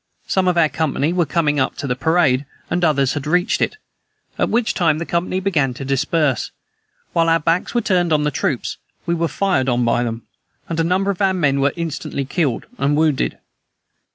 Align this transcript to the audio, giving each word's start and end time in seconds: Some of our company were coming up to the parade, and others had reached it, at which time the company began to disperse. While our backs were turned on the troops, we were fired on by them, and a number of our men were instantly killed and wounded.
Some 0.25 0.47
of 0.47 0.57
our 0.57 0.67
company 0.67 1.13
were 1.13 1.27
coming 1.27 1.59
up 1.59 1.75
to 1.75 1.85
the 1.85 1.95
parade, 1.95 2.47
and 2.71 2.83
others 2.83 3.13
had 3.13 3.27
reached 3.27 3.61
it, 3.61 3.77
at 4.39 4.49
which 4.49 4.73
time 4.73 4.97
the 4.97 5.05
company 5.05 5.39
began 5.39 5.75
to 5.75 5.85
disperse. 5.85 6.49
While 7.13 7.29
our 7.29 7.39
backs 7.39 7.75
were 7.75 7.81
turned 7.81 8.11
on 8.11 8.23
the 8.23 8.31
troops, 8.31 8.77
we 9.05 9.13
were 9.13 9.27
fired 9.27 9.69
on 9.69 9.85
by 9.85 10.01
them, 10.01 10.23
and 10.67 10.79
a 10.79 10.83
number 10.83 11.11
of 11.11 11.21
our 11.21 11.35
men 11.35 11.61
were 11.61 11.71
instantly 11.75 12.25
killed 12.25 12.65
and 12.79 12.97
wounded. 12.97 13.37